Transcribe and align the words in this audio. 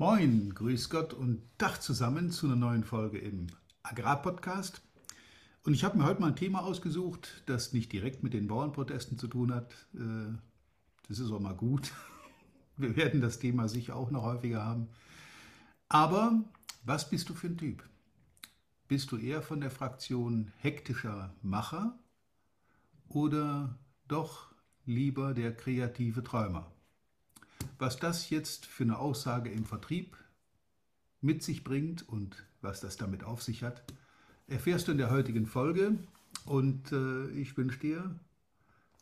Moin, 0.00 0.54
grüß 0.54 0.90
Gott 0.90 1.12
und 1.12 1.42
Dach 1.58 1.78
zusammen 1.78 2.30
zu 2.30 2.46
einer 2.46 2.54
neuen 2.54 2.84
Folge 2.84 3.18
im 3.18 3.48
Agrarpodcast. 3.82 4.80
Und 5.64 5.74
ich 5.74 5.82
habe 5.82 5.98
mir 5.98 6.04
heute 6.04 6.20
mal 6.20 6.28
ein 6.28 6.36
Thema 6.36 6.62
ausgesucht, 6.62 7.42
das 7.46 7.72
nicht 7.72 7.92
direkt 7.92 8.22
mit 8.22 8.32
den 8.32 8.46
Bauernprotesten 8.46 9.18
zu 9.18 9.26
tun 9.26 9.52
hat. 9.52 9.72
Äh, 9.94 10.36
das 11.08 11.18
ist 11.18 11.32
auch 11.32 11.40
mal 11.40 11.56
gut. 11.56 11.90
Wir 12.76 12.94
werden 12.94 13.20
das 13.20 13.40
Thema 13.40 13.68
sicher 13.68 13.96
auch 13.96 14.12
noch 14.12 14.22
häufiger 14.22 14.64
haben. 14.64 14.86
Aber 15.88 16.44
was 16.84 17.10
bist 17.10 17.28
du 17.28 17.34
für 17.34 17.48
ein 17.48 17.58
Typ? 17.58 17.82
Bist 18.86 19.10
du 19.10 19.16
eher 19.16 19.42
von 19.42 19.60
der 19.60 19.72
Fraktion 19.72 20.52
hektischer 20.58 21.34
Macher 21.42 21.98
oder 23.08 23.76
doch 24.06 24.54
lieber 24.86 25.34
der 25.34 25.56
kreative 25.56 26.22
Träumer? 26.22 26.70
Was 27.78 27.96
das 27.96 28.30
jetzt 28.30 28.66
für 28.66 28.82
eine 28.82 28.98
Aussage 28.98 29.50
im 29.50 29.64
Vertrieb 29.64 30.16
mit 31.20 31.42
sich 31.42 31.62
bringt 31.62 32.08
und 32.08 32.44
was 32.60 32.80
das 32.80 32.96
damit 32.96 33.24
auf 33.24 33.42
sich 33.42 33.62
hat, 33.62 33.82
erfährst 34.48 34.88
du 34.88 34.92
in 34.92 34.98
der 34.98 35.10
heutigen 35.10 35.46
Folge. 35.46 35.96
Und 36.44 36.92
äh, 36.92 37.28
ich 37.30 37.56
wünsche 37.56 37.78
dir 37.78 38.18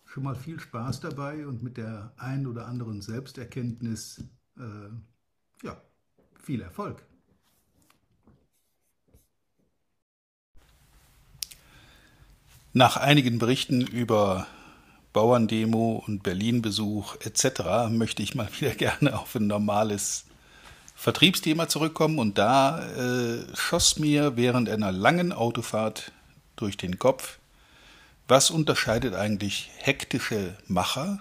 schon 0.05 0.25
mal 0.25 0.37
viel 0.37 0.61
Spaß 0.61 1.01
dabei 1.01 1.47
und 1.47 1.63
mit 1.63 1.77
der 1.77 2.13
ein 2.17 2.47
oder 2.47 2.67
anderen 2.67 3.01
Selbsterkenntnis 3.01 4.25
äh, 4.59 5.65
ja, 5.65 5.81
viel 6.43 6.61
Erfolg. 6.61 7.03
Nach 12.73 12.99
einigen 12.99 13.39
Berichten 13.39 13.81
über 13.81 14.47
Bauerndemo 15.17 16.05
und 16.07 16.23
Berlin-Besuch 16.23 17.17
etc. 17.21 17.89
möchte 17.89 18.23
ich 18.23 18.35
mal 18.35 18.51
wieder 18.61 18.75
gerne 18.75 19.19
auf 19.19 19.35
ein 19.35 19.47
normales 19.47 20.27
Vertriebsthema 20.95 21.69
zurückkommen. 21.69 22.19
Und 22.19 22.37
da 22.37 22.87
äh, 22.87 23.39
schoss 23.55 23.99
mir 23.99 24.37
während 24.37 24.69
einer 24.69 24.93
langen 24.93 25.33
Autofahrt 25.33 26.13
durch 26.57 26.77
den 26.77 26.99
Kopf, 26.99 27.39
was 28.29 28.51
unterscheidet 28.51 29.15
eigentlich 29.15 29.71
hektische 29.79 30.55
Macher 30.67 31.21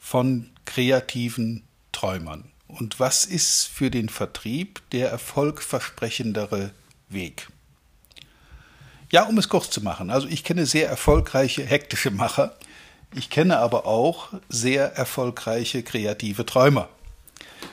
von 0.00 0.50
kreativen 0.64 1.62
Träumern? 1.92 2.50
Und 2.66 2.98
was 2.98 3.24
ist 3.24 3.68
für 3.68 3.92
den 3.92 4.08
Vertrieb 4.08 4.82
der 4.90 5.10
erfolgversprechendere 5.10 6.72
Weg? 7.08 7.46
Ja, 9.10 9.24
um 9.24 9.38
es 9.38 9.48
kurz 9.48 9.70
zu 9.70 9.80
machen. 9.82 10.10
Also 10.10 10.28
ich 10.28 10.44
kenne 10.44 10.66
sehr 10.66 10.88
erfolgreiche 10.88 11.64
hektische 11.64 12.10
Macher. 12.10 12.56
Ich 13.14 13.30
kenne 13.30 13.58
aber 13.58 13.86
auch 13.86 14.28
sehr 14.48 14.96
erfolgreiche 14.96 15.82
kreative 15.82 16.44
Träumer. 16.46 16.88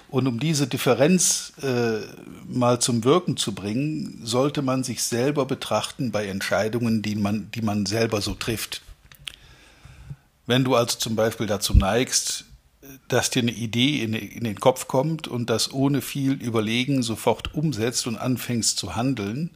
Und 0.10 0.28
um 0.28 0.40
diese 0.40 0.68
Differenz 0.68 1.54
äh, 1.64 2.02
mal 2.46 2.80
zum 2.80 3.04
Wirken 3.04 3.38
zu 3.38 3.56
bringen, 3.56 4.20
sollte 4.23 4.62
man 4.62 4.84
sich 4.84 5.04
selber 5.04 5.46
betrachten 5.46 6.12
bei 6.12 6.28
Entscheidungen, 6.28 7.02
die 7.02 7.16
man, 7.16 7.50
die 7.52 7.62
man 7.62 7.86
selber 7.86 8.22
so 8.22 8.36
trifft. 8.36 8.82
Wenn 10.45 10.66
du 10.66 10.76
also 10.76 10.98
zum 10.98 11.16
Beispiel 11.16 11.48
dazu 11.48 11.73
neigst, 11.73 12.45
dass 13.08 13.30
dir 13.30 13.42
eine 13.42 13.52
Idee 13.52 14.04
in, 14.04 14.14
in 14.14 14.44
den 14.44 14.60
Kopf 14.60 14.88
kommt 14.88 15.28
und 15.28 15.50
das 15.50 15.72
ohne 15.72 16.02
viel 16.02 16.34
Überlegen 16.34 17.04
sofort 17.04 17.54
umsetzt 17.54 18.06
und 18.06 18.18
anfängst 18.18 18.78
zu 18.78 18.95
handeln, 18.95 19.52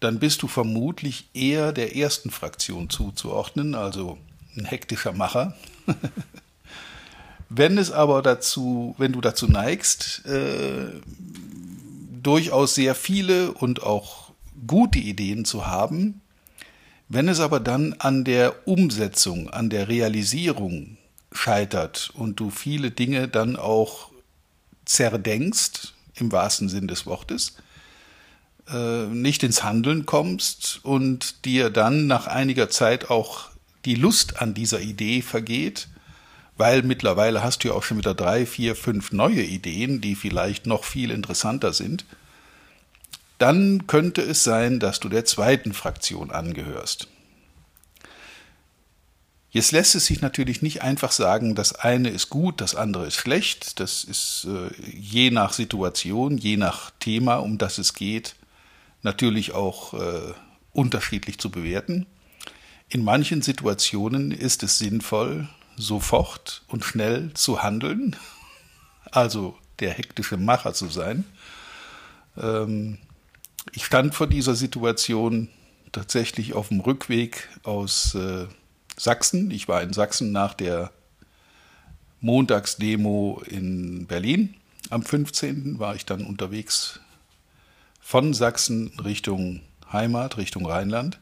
dann 0.00 0.18
bist 0.18 0.42
du 0.42 0.48
vermutlich 0.48 1.28
eher 1.34 1.72
der 1.72 1.96
ersten 1.96 2.30
Fraktion 2.30 2.90
zuzuordnen, 2.90 3.74
also 3.74 4.18
ein 4.56 4.64
hektischer 4.64 5.12
Macher. 5.12 5.56
wenn 7.48 7.78
es 7.78 7.90
aber 7.90 8.22
dazu, 8.22 8.94
wenn 8.98 9.12
du 9.12 9.20
dazu 9.20 9.46
neigst, 9.46 10.24
äh, 10.26 10.88
durchaus 12.22 12.74
sehr 12.74 12.94
viele 12.94 13.52
und 13.52 13.82
auch 13.82 14.32
gute 14.66 14.98
Ideen 14.98 15.44
zu 15.44 15.66
haben, 15.66 16.20
wenn 17.08 17.28
es 17.28 17.40
aber 17.40 17.60
dann 17.60 17.94
an 17.94 18.24
der 18.24 18.66
Umsetzung, 18.66 19.48
an 19.50 19.70
der 19.70 19.88
Realisierung 19.88 20.96
scheitert 21.30 22.10
und 22.14 22.40
du 22.40 22.50
viele 22.50 22.90
Dinge 22.90 23.28
dann 23.28 23.56
auch 23.56 24.10
zerdenkst, 24.84 25.94
im 26.16 26.32
wahrsten 26.32 26.68
Sinn 26.68 26.88
des 26.88 27.06
Wortes, 27.06 27.56
äh, 28.70 29.06
nicht 29.06 29.42
ins 29.42 29.62
Handeln 29.62 30.06
kommst 30.06 30.80
und 30.82 31.44
dir 31.44 31.70
dann 31.70 32.06
nach 32.06 32.26
einiger 32.26 32.68
Zeit 32.70 33.10
auch 33.10 33.50
die 33.84 33.94
Lust 33.94 34.40
an 34.42 34.54
dieser 34.54 34.80
Idee 34.80 35.22
vergeht, 35.22 35.88
weil 36.56 36.82
mittlerweile 36.82 37.42
hast 37.42 37.62
du 37.62 37.68
ja 37.68 37.74
auch 37.74 37.82
schon 37.82 37.98
wieder 37.98 38.14
drei, 38.14 38.46
vier, 38.46 38.74
fünf 38.74 39.12
neue 39.12 39.42
Ideen, 39.42 40.00
die 40.00 40.14
vielleicht 40.14 40.66
noch 40.66 40.84
viel 40.84 41.10
interessanter 41.10 41.72
sind, 41.72 42.04
dann 43.38 43.86
könnte 43.86 44.22
es 44.22 44.42
sein, 44.44 44.80
dass 44.80 44.98
du 44.98 45.08
der 45.08 45.24
zweiten 45.24 45.72
Fraktion 45.72 46.30
angehörst. 46.30 47.08
Jetzt 49.50 49.72
lässt 49.72 49.94
es 49.94 50.06
sich 50.06 50.20
natürlich 50.20 50.60
nicht 50.60 50.82
einfach 50.82 51.12
sagen, 51.12 51.54
das 51.54 51.74
eine 51.74 52.10
ist 52.10 52.28
gut, 52.28 52.60
das 52.60 52.74
andere 52.74 53.06
ist 53.06 53.14
schlecht. 53.14 53.80
Das 53.80 54.04
ist 54.04 54.46
äh, 54.46 54.70
je 54.92 55.30
nach 55.30 55.54
Situation, 55.54 56.36
je 56.36 56.58
nach 56.58 56.90
Thema, 57.00 57.36
um 57.36 57.56
das 57.56 57.78
es 57.78 57.94
geht, 57.94 58.36
natürlich 59.06 59.52
auch 59.52 59.94
äh, 59.94 60.34
unterschiedlich 60.72 61.38
zu 61.38 61.50
bewerten. 61.50 62.06
In 62.88 63.04
manchen 63.04 63.40
Situationen 63.40 64.32
ist 64.32 64.62
es 64.62 64.78
sinnvoll, 64.78 65.48
sofort 65.76 66.62
und 66.66 66.84
schnell 66.84 67.32
zu 67.34 67.62
handeln, 67.62 68.16
also 69.10 69.56
der 69.78 69.92
hektische 69.92 70.36
Macher 70.36 70.74
zu 70.74 70.88
sein. 70.88 71.24
Ähm, 72.36 72.98
ich 73.72 73.84
stand 73.84 74.14
vor 74.14 74.26
dieser 74.26 74.54
Situation 74.54 75.48
tatsächlich 75.92 76.54
auf 76.54 76.68
dem 76.68 76.80
Rückweg 76.80 77.48
aus 77.62 78.14
äh, 78.14 78.46
Sachsen. 78.96 79.50
Ich 79.50 79.68
war 79.68 79.82
in 79.82 79.92
Sachsen 79.92 80.32
nach 80.32 80.54
der 80.54 80.90
Montagsdemo 82.20 83.42
in 83.46 84.06
Berlin. 84.06 84.54
Am 84.90 85.02
15. 85.02 85.78
war 85.78 85.94
ich 85.94 86.06
dann 86.06 86.24
unterwegs 86.24 87.00
von 88.06 88.34
Sachsen 88.34 88.92
Richtung 89.04 89.62
Heimat, 89.92 90.36
Richtung 90.36 90.64
Rheinland. 90.64 91.18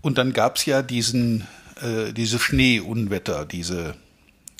Und 0.00 0.18
dann 0.18 0.32
gab 0.32 0.56
es 0.56 0.66
ja 0.66 0.82
diesen, 0.82 1.46
äh, 1.80 2.12
diese 2.12 2.40
Schneeunwetter, 2.40 3.44
diese 3.44 3.94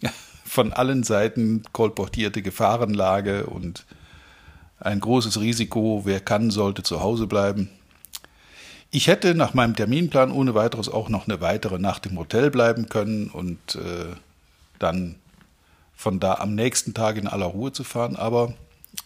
von 0.45 0.73
allen 0.73 1.03
Seiten 1.03 1.65
kolportierte 1.73 2.43
Gefahrenlage 2.43 3.47
und 3.47 3.87
ein 4.79 5.01
großes 5.01 5.41
Risiko, 5.41 6.03
wer 6.05 6.21
kann, 6.21 6.53
sollte 6.53 6.85
zu 6.85 7.01
Hause 7.01 7.27
bleiben. 7.27 7.71
Ich 8.93 9.09
hätte 9.09 9.35
nach 9.35 9.53
meinem 9.53 9.75
Terminplan 9.75 10.31
ohne 10.31 10.55
weiteres 10.55 10.89
auch 10.89 11.09
noch 11.09 11.27
eine 11.27 11.41
weitere 11.41 11.81
Nacht 11.81 12.07
im 12.07 12.17
Hotel 12.21 12.53
bleiben 12.53 12.89
können 12.89 13.31
und 13.31 13.75
äh, 13.75 14.15
dann 14.79 15.17
von 15.97 16.21
da 16.21 16.35
am 16.35 16.55
nächsten 16.55 16.95
Tag 16.95 17.17
in 17.17 17.27
aller 17.27 17.47
Ruhe 17.47 17.73
zu 17.73 17.83
fahren, 17.83 18.15
aber 18.15 18.55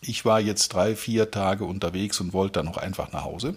ich 0.01 0.25
war 0.25 0.41
jetzt 0.41 0.69
drei, 0.71 0.97
vier 0.97 1.31
Tage 1.31 1.65
unterwegs 1.65 2.21
und 2.21 2.33
wollte 2.33 2.55
dann 2.55 2.67
noch 2.67 2.77
einfach 2.77 3.13
nach 3.13 3.25
Hause. 3.25 3.57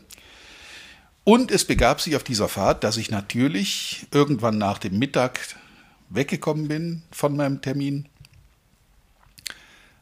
Und 1.24 1.52
es 1.52 1.66
begab 1.66 2.02
sich 2.02 2.16
auf 2.16 2.24
dieser 2.24 2.50
Fahrt, 2.50 2.84
dass 2.84 2.98
ich 2.98 3.10
natürlich 3.10 4.08
irgendwann 4.12 4.58
nach 4.58 4.78
dem 4.78 5.00
Mittag 5.00 5.40
weggekommen 6.10 6.68
bin 6.68 7.02
von 7.12 7.36
meinem 7.36 7.62
Termin 7.62 8.08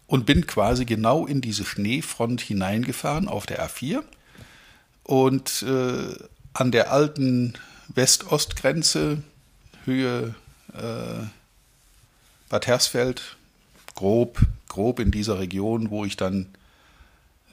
und 0.07 0.25
bin 0.25 0.47
quasi 0.47 0.85
genau 0.85 1.25
in 1.25 1.41
diese 1.41 1.63
Schneefront 1.63 2.41
hineingefahren 2.41 3.27
auf 3.27 3.45
der 3.45 3.65
A4 3.65 4.03
und 5.03 5.61
äh, 5.61 6.15
an 6.53 6.71
der 6.71 6.91
alten 6.91 7.53
West-Ost-Grenze, 7.87 9.23
Höhe 9.85 10.35
äh, 10.73 11.25
Bad 12.49 12.67
Hersfeld, 12.67 13.37
grob 14.01 14.41
grob 14.67 14.99
in 14.99 15.11
dieser 15.11 15.37
Region, 15.37 15.91
wo 15.91 16.05
ich 16.05 16.17
dann 16.17 16.47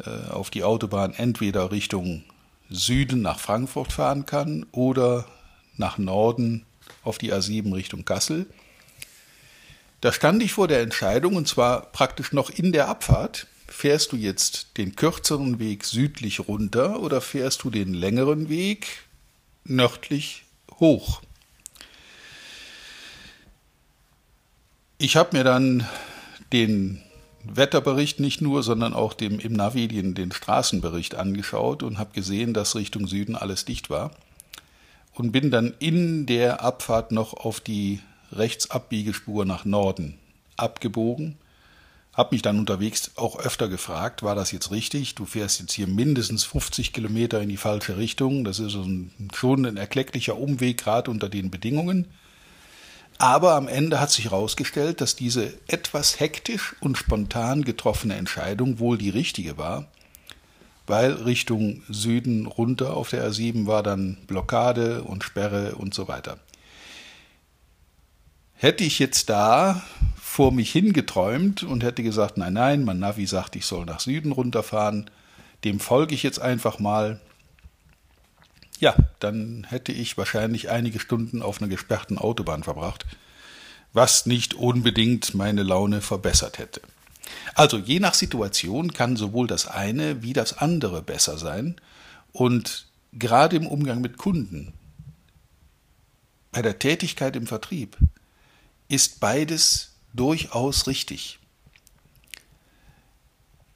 äh, 0.04 0.30
auf 0.30 0.48
die 0.48 0.64
Autobahn 0.64 1.12
entweder 1.12 1.70
Richtung 1.70 2.24
Süden 2.70 3.20
nach 3.20 3.38
Frankfurt 3.38 3.92
fahren 3.92 4.24
kann 4.24 4.64
oder 4.72 5.26
nach 5.76 5.98
Norden 5.98 6.64
auf 7.02 7.18
die 7.18 7.34
A7 7.34 7.74
Richtung 7.74 8.06
Kassel. 8.06 8.46
Da 10.00 10.10
stand 10.10 10.42
ich 10.42 10.52
vor 10.52 10.68
der 10.68 10.80
Entscheidung, 10.80 11.36
und 11.36 11.48
zwar 11.48 11.82
praktisch 11.92 12.32
noch 12.32 12.48
in 12.48 12.72
der 12.72 12.88
Abfahrt, 12.88 13.46
fährst 13.66 14.12
du 14.12 14.16
jetzt 14.16 14.78
den 14.78 14.96
kürzeren 14.96 15.58
Weg 15.58 15.84
südlich 15.84 16.48
runter 16.48 17.00
oder 17.00 17.20
fährst 17.20 17.62
du 17.64 17.70
den 17.70 17.92
längeren 17.92 18.48
Weg 18.48 18.86
nördlich 19.64 20.44
hoch? 20.78 21.20
Ich 24.98 25.16
habe 25.16 25.36
mir 25.36 25.44
dann 25.44 25.86
den 26.52 27.02
Wetterbericht 27.44 28.20
nicht 28.20 28.40
nur, 28.40 28.62
sondern 28.62 28.94
auch 28.94 29.14
dem, 29.14 29.38
im 29.38 29.52
Navi 29.52 29.88
den, 29.88 30.14
den 30.14 30.32
Straßenbericht 30.32 31.14
angeschaut 31.14 31.82
und 31.82 31.98
habe 31.98 32.12
gesehen, 32.12 32.54
dass 32.54 32.74
Richtung 32.74 33.06
Süden 33.06 33.36
alles 33.36 33.64
dicht 33.64 33.90
war. 33.90 34.10
Und 35.14 35.32
bin 35.32 35.50
dann 35.50 35.74
in 35.78 36.26
der 36.26 36.62
Abfahrt 36.62 37.10
noch 37.10 37.34
auf 37.34 37.60
die 37.60 38.00
Rechtsabbiegespur 38.32 39.44
nach 39.44 39.64
Norden 39.64 40.18
abgebogen. 40.56 41.36
Habe 42.12 42.34
mich 42.34 42.42
dann 42.42 42.58
unterwegs 42.58 43.12
auch 43.16 43.38
öfter 43.38 43.68
gefragt, 43.68 44.22
war 44.22 44.34
das 44.34 44.52
jetzt 44.52 44.70
richtig? 44.70 45.14
Du 45.14 45.24
fährst 45.24 45.60
jetzt 45.60 45.72
hier 45.72 45.86
mindestens 45.86 46.44
50 46.44 46.92
Kilometer 46.92 47.40
in 47.40 47.48
die 47.48 47.56
falsche 47.56 47.96
Richtung. 47.96 48.44
Das 48.44 48.58
ist 48.58 48.76
schon 49.34 49.66
ein 49.66 49.76
erklecklicher 49.76 50.36
Umweg, 50.36 50.78
gerade 50.78 51.10
unter 51.10 51.28
den 51.28 51.50
Bedingungen. 51.50 52.06
Aber 53.18 53.54
am 53.54 53.66
Ende 53.66 53.98
hat 53.98 54.12
sich 54.12 54.26
herausgestellt, 54.26 55.00
dass 55.00 55.16
diese 55.16 55.52
etwas 55.66 56.20
hektisch 56.20 56.76
und 56.80 56.96
spontan 56.96 57.64
getroffene 57.64 58.14
Entscheidung 58.14 58.78
wohl 58.78 58.96
die 58.96 59.10
richtige 59.10 59.58
war, 59.58 59.86
weil 60.86 61.12
Richtung 61.12 61.82
Süden 61.88 62.46
runter 62.46 62.96
auf 62.96 63.10
der 63.10 63.28
R7 63.28 63.66
war 63.66 63.82
dann 63.82 64.18
Blockade 64.28 65.02
und 65.02 65.24
Sperre 65.24 65.74
und 65.74 65.94
so 65.94 66.06
weiter. 66.06 66.38
Hätte 68.54 68.84
ich 68.84 69.00
jetzt 69.00 69.28
da 69.28 69.82
vor 70.16 70.52
mich 70.52 70.70
hingeträumt 70.70 71.64
und 71.64 71.82
hätte 71.82 72.04
gesagt, 72.04 72.38
nein, 72.38 72.52
nein, 72.52 72.84
mein 72.84 73.00
Navi 73.00 73.26
sagt, 73.26 73.56
ich 73.56 73.66
soll 73.66 73.84
nach 73.84 74.00
Süden 74.00 74.30
runterfahren, 74.30 75.10
dem 75.64 75.80
folge 75.80 76.14
ich 76.14 76.22
jetzt 76.22 76.40
einfach 76.40 76.78
mal, 76.78 77.20
ja, 78.78 78.94
dann 79.18 79.66
hätte 79.68 79.92
ich 79.92 80.16
wahrscheinlich 80.16 80.70
einige 80.70 81.00
Stunden 81.00 81.42
auf 81.42 81.60
einer 81.60 81.68
gesperrten 81.68 82.18
Autobahn 82.18 82.62
verbracht, 82.62 83.06
was 83.92 84.26
nicht 84.26 84.54
unbedingt 84.54 85.34
meine 85.34 85.62
Laune 85.62 86.00
verbessert 86.00 86.58
hätte. 86.58 86.80
Also 87.54 87.78
je 87.78 88.00
nach 88.00 88.14
Situation 88.14 88.92
kann 88.92 89.16
sowohl 89.16 89.46
das 89.46 89.66
eine 89.66 90.22
wie 90.22 90.32
das 90.32 90.58
andere 90.58 91.02
besser 91.02 91.38
sein 91.38 91.76
und 92.32 92.86
gerade 93.12 93.56
im 93.56 93.66
Umgang 93.66 94.00
mit 94.00 94.16
Kunden, 94.16 94.72
bei 96.52 96.62
der 96.62 96.78
Tätigkeit 96.78 97.36
im 97.36 97.46
Vertrieb, 97.46 97.96
ist 98.88 99.20
beides 99.20 99.92
durchaus 100.14 100.86
richtig. 100.86 101.37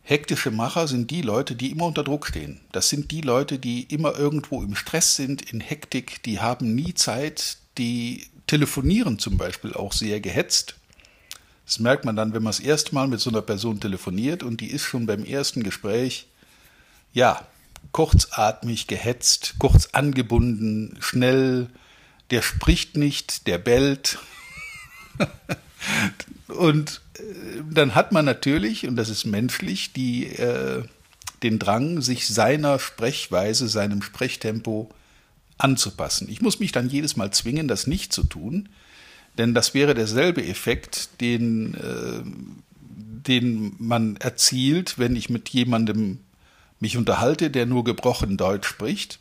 Hektische 0.05 0.51
Macher 0.51 0.89
sind 0.89 1.11
die 1.11 1.23
Leute, 1.23 1.55
die 1.55 1.71
immer 1.71 1.87
unter 1.87 2.03
Druck 2.03 2.27
stehen. 2.27 2.61
Das 2.73 2.89
sind 2.89 3.11
die 3.13 3.21
Leute, 3.21 3.59
die 3.59 3.85
immer 3.85 4.19
irgendwo 4.19 4.63
im 4.63 4.75
Stress 4.75 5.15
sind, 5.15 5.53
in 5.53 5.61
Hektik, 5.61 6.23
die 6.25 6.41
haben 6.41 6.75
nie 6.75 6.95
Zeit, 6.95 7.59
die 7.79 8.27
telefonieren 8.49 9.19
zum 9.19 9.39
Beispiel 9.39 9.73
auch 9.73 9.93
sehr 9.93 10.21
gehetzt. 10.21 10.75
Das 11.67 11.79
merkt 11.79 12.05
man 12.05 12.17
dann, 12.17 12.35
wenn 12.35 12.43
man 12.43 12.51
das 12.51 12.61
erste 12.61 12.95
Mal 12.95 13.07
mit 13.07 13.21
so 13.21 13.31
einer 13.31 13.43
Person 13.43 13.81
telefoniert 13.81 14.43
und 14.43 14.61
die 14.61 14.71
ist 14.71 14.83
schon 14.83 15.07
beim 15.07 15.25
ersten 15.25 15.63
Gespräch, 15.63 16.27
ja, 17.13 17.47
kurzatmig, 17.93 18.89
gehetzt, 18.89 19.55
kurz 19.59 19.91
angebunden, 19.93 20.97
schnell, 21.01 21.69
der 22.31 22.43
spricht 22.43 22.97
nicht, 22.97 23.47
der 23.47 23.59
bellt. 23.59 24.19
und 26.49 27.01
äh, 27.19 27.23
dann 27.71 27.95
hat 27.95 28.13
man 28.13 28.25
natürlich, 28.25 28.87
und 28.87 28.97
das 28.97 29.09
ist 29.09 29.25
menschlich, 29.25 29.93
die, 29.93 30.27
äh, 30.27 30.83
den 31.43 31.59
Drang, 31.59 32.01
sich 32.01 32.27
seiner 32.29 32.79
Sprechweise, 32.79 33.69
seinem 33.69 34.03
Sprechtempo 34.03 34.91
anzupassen. 35.59 36.29
Ich 36.31 36.41
muss 36.41 36.61
mich 36.61 36.73
dann 36.73 36.89
jedes 36.89 37.17
Mal 37.17 37.33
zwingen, 37.33 37.69
das 37.69 37.87
nicht 37.87 38.13
zu 38.13 38.25
tun, 38.25 38.69
denn 39.39 39.55
das 39.55 39.75
wäre 39.75 39.95
derselbe 39.95 40.45
Effekt, 40.45 41.21
den, 41.21 41.75
äh, 41.75 42.23
den 43.27 43.75
man 43.79 44.17
erzielt, 44.17 44.99
wenn 44.99 45.17
ich 45.17 45.31
mit 45.31 45.49
jemandem 45.49 46.19
mich 46.81 46.97
unterhalte, 46.97 47.51
der 47.51 47.67
nur 47.67 47.85
gebrochen 47.85 48.37
Deutsch 48.37 48.69
spricht. 48.69 49.21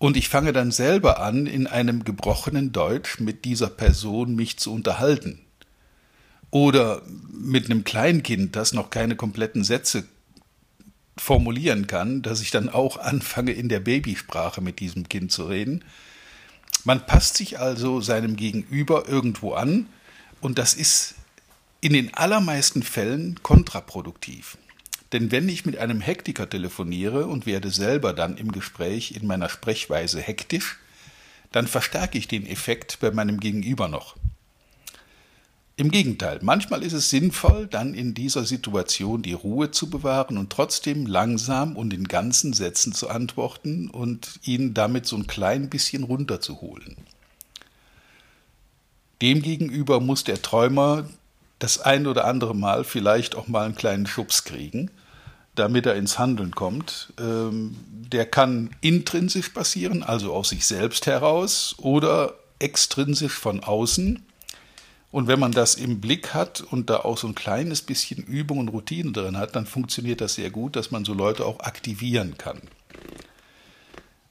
Und 0.00 0.16
ich 0.16 0.30
fange 0.30 0.54
dann 0.54 0.72
selber 0.72 1.20
an, 1.20 1.44
in 1.46 1.66
einem 1.66 2.04
gebrochenen 2.04 2.72
Deutsch 2.72 3.20
mit 3.20 3.44
dieser 3.44 3.68
Person 3.68 4.34
mich 4.34 4.58
zu 4.58 4.72
unterhalten. 4.72 5.42
Oder 6.50 7.02
mit 7.30 7.66
einem 7.66 7.84
Kleinkind, 7.84 8.56
das 8.56 8.72
noch 8.72 8.88
keine 8.88 9.14
kompletten 9.14 9.62
Sätze 9.62 10.04
formulieren 11.18 11.86
kann, 11.86 12.22
dass 12.22 12.40
ich 12.40 12.50
dann 12.50 12.70
auch 12.70 12.96
anfange, 12.96 13.52
in 13.52 13.68
der 13.68 13.80
Babysprache 13.80 14.62
mit 14.62 14.80
diesem 14.80 15.06
Kind 15.06 15.32
zu 15.32 15.44
reden. 15.44 15.84
Man 16.84 17.04
passt 17.04 17.36
sich 17.36 17.58
also 17.58 18.00
seinem 18.00 18.36
Gegenüber 18.36 19.06
irgendwo 19.06 19.52
an 19.52 19.86
und 20.40 20.56
das 20.56 20.72
ist 20.72 21.14
in 21.82 21.92
den 21.92 22.14
allermeisten 22.14 22.82
Fällen 22.82 23.42
kontraproduktiv. 23.42 24.56
Denn 25.12 25.32
wenn 25.32 25.48
ich 25.48 25.66
mit 25.66 25.76
einem 25.76 26.00
Hektiker 26.00 26.48
telefoniere 26.48 27.26
und 27.26 27.46
werde 27.46 27.70
selber 27.70 28.12
dann 28.12 28.36
im 28.36 28.52
Gespräch 28.52 29.12
in 29.12 29.26
meiner 29.26 29.48
Sprechweise 29.48 30.20
hektisch, 30.20 30.78
dann 31.50 31.66
verstärke 31.66 32.16
ich 32.16 32.28
den 32.28 32.46
Effekt 32.46 32.98
bei 33.00 33.10
meinem 33.10 33.40
Gegenüber 33.40 33.88
noch. 33.88 34.16
Im 35.76 35.90
Gegenteil, 35.90 36.40
manchmal 36.42 36.82
ist 36.82 36.92
es 36.92 37.08
sinnvoll, 37.08 37.66
dann 37.66 37.94
in 37.94 38.12
dieser 38.12 38.44
Situation 38.44 39.22
die 39.22 39.32
Ruhe 39.32 39.70
zu 39.70 39.88
bewahren 39.88 40.36
und 40.36 40.50
trotzdem 40.50 41.06
langsam 41.06 41.74
und 41.74 41.94
in 41.94 42.06
ganzen 42.06 42.52
Sätzen 42.52 42.92
zu 42.92 43.08
antworten 43.08 43.88
und 43.88 44.40
ihn 44.44 44.74
damit 44.74 45.06
so 45.06 45.16
ein 45.16 45.26
klein 45.26 45.70
bisschen 45.70 46.04
runterzuholen. 46.04 46.98
Demgegenüber 49.22 50.00
muss 50.00 50.22
der 50.22 50.42
Träumer 50.42 51.08
das 51.58 51.80
ein 51.80 52.06
oder 52.06 52.26
andere 52.26 52.54
Mal 52.54 52.84
vielleicht 52.84 53.34
auch 53.34 53.48
mal 53.48 53.64
einen 53.64 53.74
kleinen 53.74 54.06
Schubs 54.06 54.44
kriegen, 54.44 54.90
damit 55.54 55.86
er 55.86 55.96
ins 55.96 56.18
Handeln 56.18 56.54
kommt. 56.54 57.12
Ähm, 57.18 57.76
der 57.90 58.26
kann 58.26 58.70
intrinsisch 58.80 59.50
passieren, 59.50 60.02
also 60.02 60.32
aus 60.32 60.50
sich 60.50 60.66
selbst 60.66 61.06
heraus, 61.06 61.74
oder 61.78 62.34
extrinsisch 62.58 63.34
von 63.34 63.60
außen. 63.60 64.22
Und 65.12 65.26
wenn 65.26 65.40
man 65.40 65.52
das 65.52 65.74
im 65.74 66.00
Blick 66.00 66.34
hat 66.34 66.60
und 66.60 66.88
da 66.88 66.98
auch 66.98 67.18
so 67.18 67.26
ein 67.26 67.34
kleines 67.34 67.82
bisschen 67.82 68.22
Übung 68.22 68.58
und 68.58 68.68
Routine 68.68 69.10
drin 69.10 69.36
hat, 69.36 69.56
dann 69.56 69.66
funktioniert 69.66 70.20
das 70.20 70.34
sehr 70.34 70.50
gut, 70.50 70.76
dass 70.76 70.92
man 70.92 71.04
so 71.04 71.14
Leute 71.14 71.44
auch 71.44 71.60
aktivieren 71.60 72.38
kann. 72.38 72.60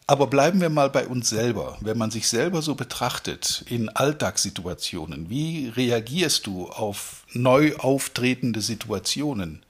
Aber 0.07 0.25
bleiben 0.25 0.60
wir 0.60 0.69
mal 0.69 0.89
bei 0.89 1.06
uns 1.06 1.30
selber. 1.30 1.77
Wenn 1.81 1.98
man 1.98 2.10
sich 2.10 2.27
selber 2.27 2.63
so 2.63 2.74
betrachtet 2.74 3.63
in 3.69 3.89
Alltagssituationen, 3.89 5.30
wie 5.30 5.68
reagierst 5.68 6.48
du 6.48 6.68
auf 6.68 7.25
neu 7.33 7.75
auftretende 7.75 8.62
Situationen? 8.62 9.62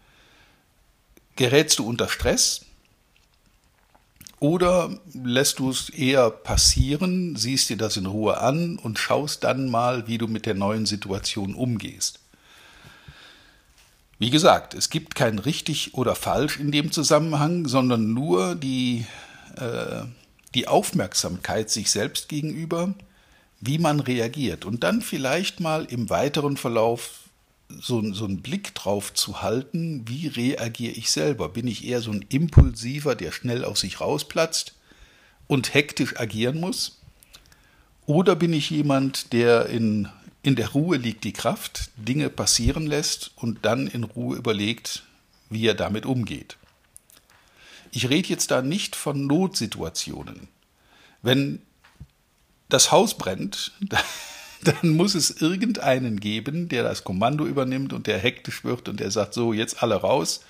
Gerätst 1.40 1.80
du 1.80 1.88
unter 1.88 2.10
Stress? 2.10 2.66
Oder 4.42 5.00
lässt 5.14 5.60
du 5.60 5.70
es 5.70 5.88
eher 5.90 6.32
passieren, 6.32 7.38
siehst 7.38 7.70
dir 7.70 7.78
das 7.78 7.96
in 7.96 8.08
Ruhe 8.08 8.42
an 8.42 8.78
und 8.78 9.00
schaust 9.00 9.46
dann 9.46 9.70
mal, 9.72 10.06
wie 10.06 10.18
du 10.18 10.28
mit 10.28 10.46
der 10.46 10.54
neuen 10.54 10.86
Situation 10.86 11.56
umgehst? 11.56 12.20
Wie 14.18 14.32
gesagt, 14.32 14.74
es 14.74 14.90
gibt 14.90 15.16
kein 15.16 15.40
richtig 15.40 15.94
oder 15.94 16.14
falsch 16.14 16.60
in 16.60 16.74
dem 16.74 16.92
Zusammenhang, 16.92 17.70
sondern 17.70 18.14
nur 18.14 18.56
die, 18.56 19.06
äh, 19.56 20.02
die 20.56 20.68
Aufmerksamkeit 20.68 21.70
sich 21.70 21.90
selbst 21.90 22.28
gegenüber, 22.28 22.94
wie 23.62 23.78
man 23.78 24.02
reagiert 24.02 24.66
und 24.66 24.84
dann 24.84 25.02
vielleicht 25.02 25.62
mal 25.62 25.86
im 25.86 26.10
weiteren 26.10 26.58
Verlauf 26.58 27.29
so, 27.70 28.14
so 28.14 28.26
einen 28.26 28.42
Blick 28.42 28.74
drauf 28.76 29.14
zu 29.14 29.42
halten, 29.42 30.08
wie 30.08 30.28
reagiere 30.28 30.94
ich 30.94 31.12
selber? 31.12 31.50
Bin 31.50 31.68
ich 31.68 31.86
eher 31.86 32.02
so 32.02 32.12
ein 32.12 32.26
Impulsiver, 32.30 33.16
der 33.16 33.32
schnell 33.32 33.64
auf 33.64 33.78
sich 33.78 34.02
rausplatzt 34.02 34.76
und 35.48 35.74
hektisch 35.74 36.20
agieren 36.20 36.60
muss? 36.60 37.00
Oder 38.06 38.36
bin 38.36 38.54
ich 38.54 38.72
jemand, 38.72 39.34
der 39.34 39.68
in, 39.68 40.10
in 40.42 40.56
der 40.56 40.70
Ruhe 40.70 40.98
liegt 40.98 41.24
die 41.24 41.34
Kraft, 41.34 41.92
Dinge 41.96 42.30
passieren 42.30 42.88
lässt 42.88 43.32
und 43.36 43.66
dann 43.66 43.86
in 43.88 44.04
Ruhe 44.04 44.36
überlegt, 44.36 45.04
wie 45.50 45.68
er 45.68 45.76
damit 45.76 46.06
umgeht? 46.06 46.58
Ich 47.92 48.10
rede 48.10 48.30
jetzt 48.30 48.52
da 48.52 48.62
nicht 48.62 48.96
von 48.96 49.28
Notsituationen. 49.28 50.48
Wenn 51.22 51.62
das 52.68 52.92
Haus 52.92 53.18
brennt, 53.18 53.74
dann 54.64 54.90
muss 54.90 55.16
es 55.16 55.42
irgendeinen 55.42 56.20
geben, 56.20 56.70
der 56.70 56.84
das 56.84 57.04
Kommando 57.04 57.46
übernimmt 57.46 57.94
und 57.94 58.08
der 58.08 58.18
hektisch 58.18 58.64
wird 58.64 58.90
und 58.90 59.00
der 59.00 59.12
sagt, 59.12 59.34
so, 59.34 59.54
jetzt 59.54 59.82
alle 59.82 59.96
raus, 59.96 60.42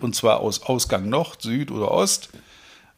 und 0.00 0.14
zwar 0.14 0.40
aus 0.40 0.62
Ausgang 0.62 1.08
Nord, 1.08 1.42
Süd 1.42 1.70
oder 1.70 1.90
Ost. 1.90 2.30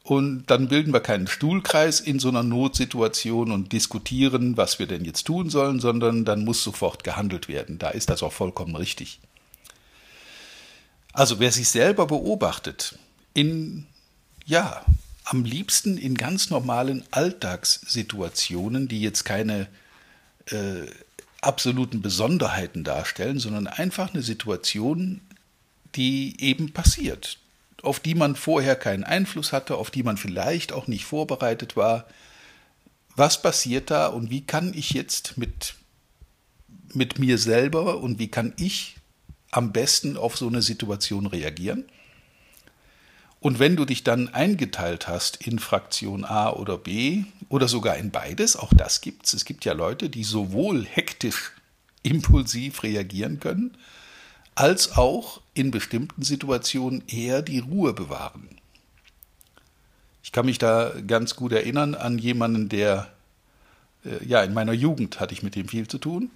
Und 0.02 0.46
dann 0.46 0.68
bilden 0.68 0.92
wir 0.92 1.00
keinen 1.00 1.26
Stuhlkreis 1.26 2.00
in 2.00 2.18
so 2.18 2.28
einer 2.28 2.42
Notsituation 2.42 3.52
und 3.52 3.72
diskutieren, 3.72 4.56
was 4.56 4.78
wir 4.78 4.86
denn 4.86 5.04
jetzt 5.04 5.24
tun 5.24 5.50
sollen, 5.50 5.78
sondern 5.78 6.24
dann 6.24 6.44
muss 6.44 6.64
sofort 6.64 7.04
gehandelt 7.04 7.48
werden. 7.48 7.78
Da 7.78 7.90
ist 7.90 8.10
das 8.10 8.22
auch 8.22 8.32
vollkommen 8.32 8.76
richtig. 8.76 9.20
Also 11.12 11.38
wer 11.38 11.52
sich 11.52 11.68
selber 11.68 12.06
beobachtet, 12.06 12.98
in, 13.34 13.86
ja, 14.46 14.84
am 15.24 15.44
liebsten 15.44 15.98
in 15.98 16.16
ganz 16.16 16.50
normalen 16.50 17.04
Alltagssituationen, 17.10 18.88
die 18.88 19.00
jetzt 19.00 19.24
keine 19.24 19.68
äh, 20.52 20.86
absoluten 21.40 22.02
Besonderheiten 22.02 22.84
darstellen, 22.84 23.38
sondern 23.38 23.66
einfach 23.66 24.12
eine 24.12 24.22
Situation, 24.22 25.20
die 25.94 26.40
eben 26.40 26.72
passiert, 26.72 27.38
auf 27.82 28.00
die 28.00 28.14
man 28.14 28.36
vorher 28.36 28.76
keinen 28.76 29.04
Einfluss 29.04 29.52
hatte, 29.52 29.76
auf 29.76 29.90
die 29.90 30.02
man 30.02 30.16
vielleicht 30.16 30.72
auch 30.72 30.86
nicht 30.86 31.04
vorbereitet 31.04 31.76
war. 31.76 32.06
Was 33.16 33.42
passiert 33.42 33.90
da 33.90 34.06
und 34.06 34.30
wie 34.30 34.42
kann 34.42 34.72
ich 34.74 34.90
jetzt 34.90 35.38
mit, 35.38 35.74
mit 36.92 37.18
mir 37.18 37.38
selber 37.38 37.98
und 37.98 38.18
wie 38.18 38.28
kann 38.28 38.52
ich 38.56 38.96
am 39.50 39.72
besten 39.72 40.16
auf 40.16 40.36
so 40.36 40.46
eine 40.46 40.62
Situation 40.62 41.26
reagieren. 41.26 41.84
Und 43.40 43.58
wenn 43.58 43.74
du 43.74 43.86
dich 43.86 44.04
dann 44.04 44.28
eingeteilt 44.28 45.08
hast 45.08 45.36
in 45.46 45.58
Fraktion 45.58 46.24
A 46.24 46.50
oder 46.50 46.76
B 46.76 47.24
oder 47.48 47.68
sogar 47.68 47.96
in 47.96 48.10
beides, 48.10 48.54
auch 48.54 48.72
das 48.74 49.00
gibt 49.00 49.26
es. 49.26 49.32
Es 49.32 49.44
gibt 49.46 49.64
ja 49.64 49.72
Leute, 49.72 50.10
die 50.10 50.24
sowohl 50.24 50.84
hektisch, 50.84 51.52
impulsiv 52.02 52.82
reagieren 52.82 53.40
können, 53.40 53.76
als 54.54 54.96
auch 54.96 55.40
in 55.54 55.70
bestimmten 55.70 56.22
Situationen 56.22 57.02
eher 57.06 57.40
die 57.40 57.60
Ruhe 57.60 57.94
bewahren. 57.94 58.48
Ich 60.22 60.32
kann 60.32 60.44
mich 60.44 60.58
da 60.58 60.92
ganz 61.06 61.34
gut 61.34 61.52
erinnern 61.52 61.94
an 61.94 62.18
jemanden, 62.18 62.68
der, 62.68 63.10
äh, 64.04 64.22
ja, 64.24 64.42
in 64.42 64.52
meiner 64.52 64.74
Jugend 64.74 65.18
hatte 65.18 65.32
ich 65.32 65.42
mit 65.42 65.56
dem 65.56 65.66
viel 65.66 65.88
zu 65.88 65.96
tun. 65.96 66.30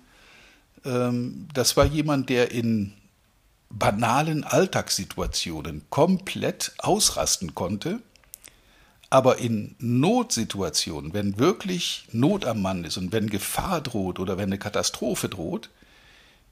Ähm, 0.86 1.48
das 1.52 1.76
war 1.76 1.84
jemand, 1.84 2.30
der 2.30 2.50
in 2.50 2.94
banalen 3.78 4.44
Alltagssituationen 4.44 5.82
komplett 5.90 6.72
ausrasten 6.78 7.54
konnte, 7.54 8.00
aber 9.10 9.38
in 9.38 9.74
Notsituationen, 9.78 11.12
wenn 11.12 11.38
wirklich 11.38 12.06
Not 12.12 12.44
am 12.44 12.62
Mann 12.62 12.84
ist 12.84 12.96
und 12.96 13.12
wenn 13.12 13.30
Gefahr 13.30 13.80
droht 13.80 14.18
oder 14.18 14.36
wenn 14.38 14.48
eine 14.48 14.58
Katastrophe 14.58 15.28
droht, 15.28 15.70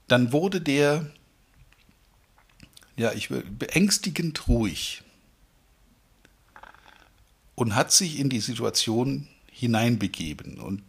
dann 0.07 0.31
wurde 0.31 0.61
der, 0.61 1.07
ja, 2.95 3.13
ich 3.13 3.29
beängstigend 3.29 4.47
ruhig 4.47 5.01
und 7.55 7.75
hat 7.75 7.91
sich 7.91 8.19
in 8.19 8.29
die 8.29 8.41
Situation 8.41 9.27
hineinbegeben. 9.51 10.59
Und 10.59 10.83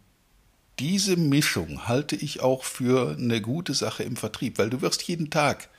diese 0.79 1.15
Mischung 1.15 1.87
halte 1.87 2.15
ich 2.15 2.41
auch 2.41 2.63
für 2.63 3.15
eine 3.17 3.41
gute 3.41 3.73
Sache 3.73 4.03
im 4.03 4.15
Vertrieb, 4.15 4.57
weil 4.57 4.69
du 4.69 4.81
wirst 4.81 5.03
jeden 5.03 5.29
Tag 5.29 5.69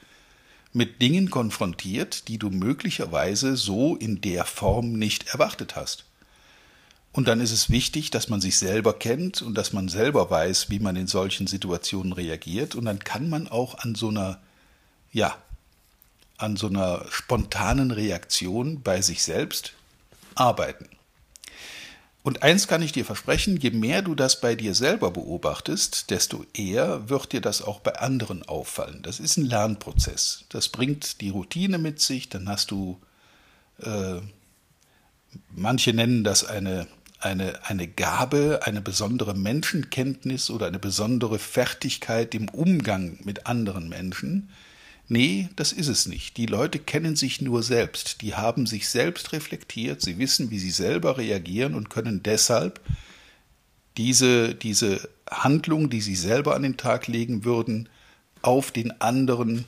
mit 0.72 1.00
Dingen 1.00 1.30
konfrontiert, 1.30 2.28
die 2.28 2.38
du 2.38 2.50
möglicherweise 2.50 3.56
so 3.56 3.96
in 3.96 4.20
der 4.20 4.44
Form 4.44 4.92
nicht 4.92 5.28
erwartet 5.28 5.76
hast. 5.76 6.04
Und 7.12 7.28
dann 7.28 7.40
ist 7.40 7.52
es 7.52 7.70
wichtig, 7.70 8.10
dass 8.10 8.28
man 8.28 8.42
sich 8.42 8.58
selber 8.58 8.92
kennt 8.92 9.40
und 9.40 9.54
dass 9.54 9.72
man 9.72 9.88
selber 9.88 10.30
weiß, 10.30 10.68
wie 10.68 10.80
man 10.80 10.96
in 10.96 11.06
solchen 11.06 11.46
Situationen 11.46 12.12
reagiert. 12.12 12.74
Und 12.74 12.84
dann 12.84 12.98
kann 12.98 13.30
man 13.30 13.48
auch 13.48 13.78
an 13.78 13.94
so 13.94 14.08
einer, 14.08 14.38
ja, 15.12 15.34
an 16.36 16.56
so 16.56 16.66
einer 16.66 17.06
spontanen 17.10 17.90
Reaktion 17.90 18.82
bei 18.82 19.00
sich 19.00 19.22
selbst 19.22 19.72
arbeiten. 20.34 20.90
Und 22.26 22.42
eins 22.42 22.66
kann 22.66 22.82
ich 22.82 22.90
dir 22.90 23.04
versprechen, 23.04 23.56
je 23.56 23.70
mehr 23.70 24.02
du 24.02 24.16
das 24.16 24.40
bei 24.40 24.56
dir 24.56 24.74
selber 24.74 25.12
beobachtest, 25.12 26.10
desto 26.10 26.44
eher 26.54 27.08
wird 27.08 27.30
dir 27.30 27.40
das 27.40 27.62
auch 27.62 27.78
bei 27.78 28.00
anderen 28.00 28.42
auffallen. 28.42 29.00
Das 29.02 29.20
ist 29.20 29.36
ein 29.36 29.46
Lernprozess. 29.46 30.44
Das 30.48 30.68
bringt 30.68 31.20
die 31.20 31.28
Routine 31.28 31.78
mit 31.78 32.00
sich, 32.00 32.28
dann 32.28 32.48
hast 32.48 32.72
du, 32.72 32.98
äh, 33.80 34.16
manche 35.54 35.92
nennen 35.92 36.24
das 36.24 36.44
eine, 36.44 36.88
eine, 37.20 37.64
eine 37.64 37.86
Gabe, 37.86 38.58
eine 38.64 38.80
besondere 38.80 39.34
Menschenkenntnis 39.34 40.50
oder 40.50 40.66
eine 40.66 40.80
besondere 40.80 41.38
Fertigkeit 41.38 42.34
im 42.34 42.48
Umgang 42.48 43.20
mit 43.22 43.46
anderen 43.46 43.88
Menschen. 43.88 44.50
Nee, 45.08 45.48
das 45.54 45.72
ist 45.72 45.88
es 45.88 46.06
nicht. 46.06 46.36
Die 46.36 46.46
Leute 46.46 46.78
kennen 46.78 47.14
sich 47.14 47.40
nur 47.40 47.62
selbst. 47.62 48.22
Die 48.22 48.34
haben 48.34 48.66
sich 48.66 48.88
selbst 48.88 49.32
reflektiert. 49.32 50.02
Sie 50.02 50.18
wissen, 50.18 50.50
wie 50.50 50.58
sie 50.58 50.70
selber 50.70 51.16
reagieren 51.16 51.74
und 51.74 51.90
können 51.90 52.22
deshalb 52.24 52.80
diese, 53.96 54.54
diese 54.54 55.08
Handlung, 55.30 55.90
die 55.90 56.00
sie 56.00 56.16
selber 56.16 56.54
an 56.54 56.62
den 56.62 56.76
Tag 56.76 57.06
legen 57.06 57.44
würden, 57.44 57.88
auf 58.42 58.70
den 58.70 59.00
anderen 59.00 59.64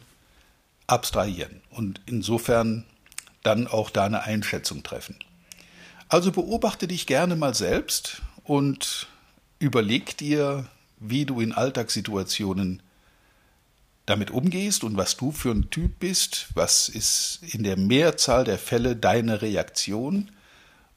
abstrahieren 0.87 1.61
und 1.71 2.01
insofern 2.07 2.85
dann 3.43 3.67
auch 3.67 3.91
da 3.91 4.05
eine 4.05 4.23
Einschätzung 4.23 4.83
treffen. 4.83 5.17
Also 6.09 6.33
beobachte 6.33 6.89
dich 6.89 7.07
gerne 7.07 7.37
mal 7.37 7.55
selbst 7.55 8.23
und 8.45 9.07
überleg 9.59 10.17
dir, 10.17 10.67
wie 10.99 11.27
du 11.27 11.41
in 11.41 11.53
Alltagssituationen 11.53 12.83
damit 14.09 14.31
umgehst 14.31 14.85
und 14.85 14.97
was 14.97 15.17
du 15.17 15.33
für 15.33 15.51
ein 15.51 15.69
Typ 15.71 15.99
bist, 15.99 16.49
was 16.55 16.89
ist 16.89 17.41
in 17.43 17.63
der 17.63 17.77
Mehrzahl 17.77 18.45
der 18.45 18.59
Fälle 18.59 18.97
deine 18.97 19.43
Reaktion 19.43 20.31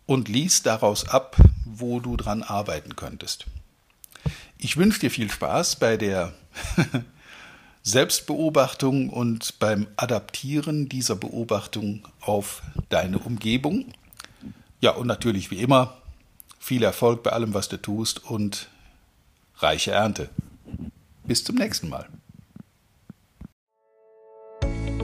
und 0.06 0.30
liest 0.30 0.65
daraus 0.65 1.08
ab, 1.10 1.36
wo 1.65 2.00
du 2.00 2.15
dran 2.15 2.41
arbeiten 2.41 2.96
könntest. 2.96 3.46
Ich 4.58 4.77
wünsche 4.77 5.00
dir 5.00 5.12
viel 5.12 5.30
Spaß 5.30 5.77
bei 5.77 5.98
der 5.98 6.34
Selbstbeobachtung 7.84 9.10
und 9.10 9.60
beim 9.60 9.88
Adaptieren 9.98 10.88
dieser 10.88 11.15
Beobachtung 11.15 12.08
auf 12.22 12.62
deine 12.89 13.20
Umgebung. 13.20 13.94
Ja, 14.80 14.91
und 14.91 15.08
natürlich 15.08 15.51
wie 15.51 15.62
immer 15.62 15.98
viel 16.60 16.84
Erfolg 16.84 17.24
bei 17.24 17.32
allem, 17.32 17.53
was 17.53 17.68
du 17.68 17.77
tust 17.77 18.24
und 18.24 18.70
reiche 19.58 19.91
Ernte. 19.91 20.30
Bis 21.25 21.44
zum 21.44 21.56
nächsten 21.56 21.89
Mal. 21.89 22.08